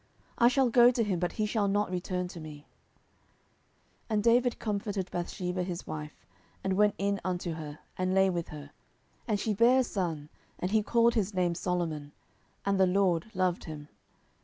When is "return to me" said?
1.91-2.65